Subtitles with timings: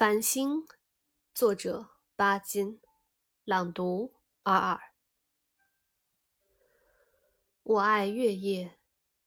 [0.00, 0.66] 繁星，
[1.34, 2.80] 作者巴金，
[3.44, 4.80] 朗读二二。
[7.62, 8.78] 我爱月夜，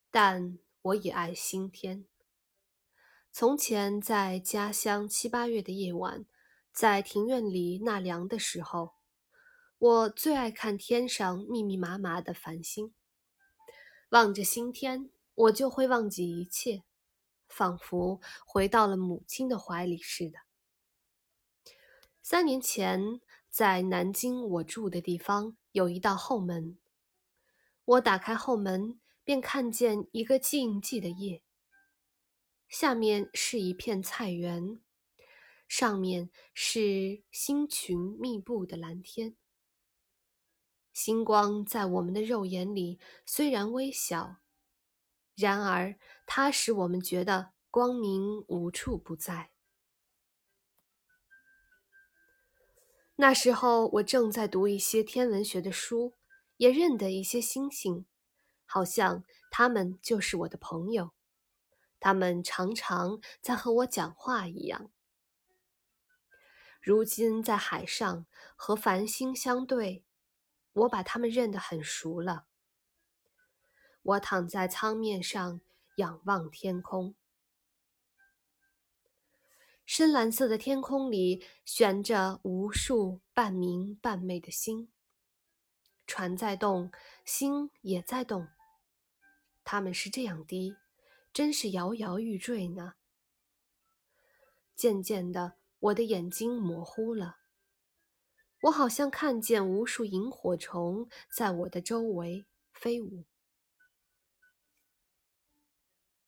[0.09, 2.07] 但我也爱星天。
[3.31, 6.25] 从前在家乡七八月的夜晚，
[6.71, 8.95] 在庭院里纳凉的时候，
[9.77, 12.95] 我最爱看天上密密麻麻的繁星。
[14.09, 16.81] 望着星天，我就会忘记一切，
[17.47, 20.39] 仿佛回到了母亲的怀里似的。
[22.25, 23.19] 三年前，
[23.49, 26.77] 在南京我住的地方有一道后门。
[27.83, 31.43] 我打开后门，便看见一个静寂的夜。
[32.69, 34.79] 下面是一片菜园，
[35.67, 39.35] 上面是星群密布的蓝天。
[40.93, 44.37] 星光在我们的肉眼里虽然微小，
[45.35, 49.52] 然而它使我们觉得光明无处不在。
[53.15, 56.13] 那时候，我正在读一些天文学的书，
[56.57, 58.05] 也认得一些星星，
[58.65, 61.11] 好像他们就是我的朋友，
[61.99, 64.89] 他们常常在和我讲话一样。
[66.81, 68.25] 如今在海上
[68.55, 70.03] 和繁星相对，
[70.73, 72.45] 我把他们认得很熟了。
[74.01, 75.61] 我躺在舱面上，
[75.97, 77.15] 仰望天空。
[79.85, 84.89] 深蓝色的天空里悬着无数半明半昧的星，
[86.07, 86.91] 船在动，
[87.25, 88.47] 星也在动。
[89.63, 90.75] 它们是这样低，
[91.31, 92.93] 真是摇摇欲坠呢。
[94.75, 97.37] 渐渐的，我的眼睛模糊了，
[98.63, 103.25] 我好像看见无数萤火虫在我的周围飞舞。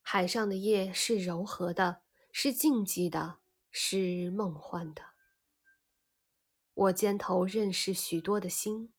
[0.02, 3.40] 海上的夜是柔和的，是静寂的。
[3.78, 5.04] 是梦幻的。
[6.74, 8.94] 我肩头认识许多的星，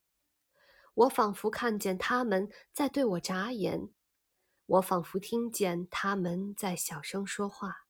[0.93, 3.89] 我仿佛看见他们在对我眨眼，
[4.67, 7.87] 我仿佛听见他们在小声说话。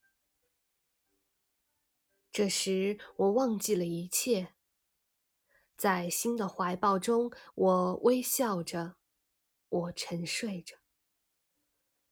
[2.31, 4.55] 这时，我忘记了一切，
[5.77, 8.95] 在星的怀抱中，我微笑着，
[9.69, 10.77] 我沉睡着。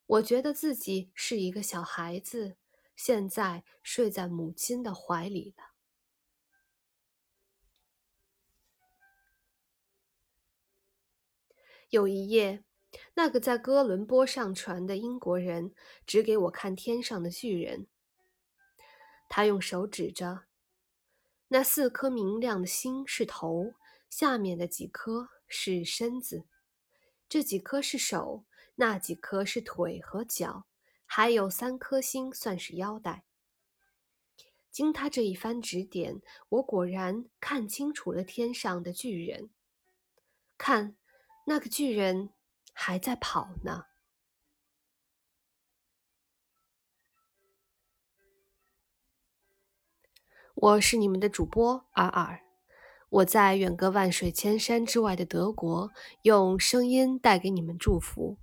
[0.07, 2.57] 我觉得自己是一个小孩子。
[2.94, 5.75] 现在睡在母亲的怀里了。
[11.91, 12.65] 有一夜，
[13.15, 17.87] 那个在哥伦布上船的英国人指给我看天上的巨人。
[19.28, 20.44] 他用手指着，
[21.49, 23.75] 那四颗明亮的星是头，
[24.10, 26.44] 下面的几颗是身子，
[27.28, 28.44] 这几颗是手，
[28.77, 30.66] 那几颗是腿和脚。
[31.17, 33.23] 还有三颗星算是腰带。
[34.73, 39.51] 经他这一番指点，我果然看清楚了天上的巨人。
[40.59, 40.97] 看，
[41.47, 42.31] 那个巨人
[42.73, 43.85] 还在跑呢。
[50.57, 52.41] 我是你们的主播尔尔，
[53.09, 55.93] 我在远隔万水千山之外的德国，
[56.23, 58.39] 用声音带给你们祝福。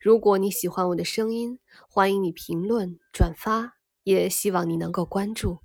[0.00, 5.58] 如果你喜欢我的声音，欢迎你评论、转发，也希望你能够关注。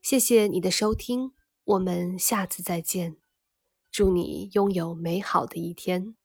[0.00, 1.32] 谢谢你的收听，
[1.64, 3.18] 我们下次再见。
[3.92, 6.16] 祝你拥有美好的一天。